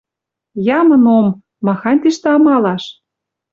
Ямын 0.79 1.03
ом. 1.17 1.27
Махань 1.65 1.99
тиштӓк 2.03 2.33
амалаш! 2.37 2.83